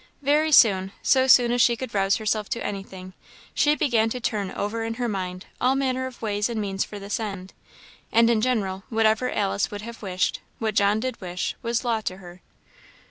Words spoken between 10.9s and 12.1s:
did wish, was law